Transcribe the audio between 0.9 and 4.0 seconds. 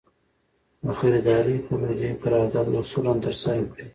خریدارۍ پروژې قرارداد اصولاً ترسره کړي.